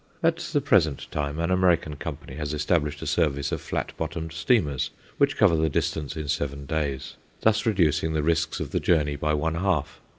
[0.23, 4.89] At the present time, an American company has established a service of flat bottomed steamers
[5.19, 9.35] which cover the distance in seven days, thus reducing the risks of the journey by
[9.35, 10.01] one half.